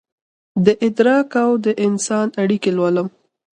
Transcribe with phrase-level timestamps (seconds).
[0.65, 3.07] دادراک اودانسان اړیکې لولم